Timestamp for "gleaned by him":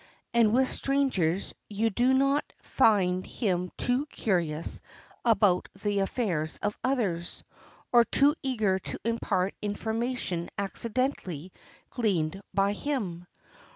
11.91-13.27